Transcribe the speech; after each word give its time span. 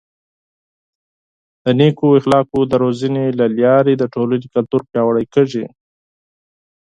د 1.63 1.65
نیکو 1.79 2.07
اخلاقو 2.19 2.59
د 2.67 2.73
روزنې 2.83 3.25
له 3.39 3.45
لارې 3.61 3.93
د 3.97 4.03
ټولنې 4.13 4.47
کلتور 4.53 4.81
پیاوړی 4.91 5.25
کیږي. 5.33 5.65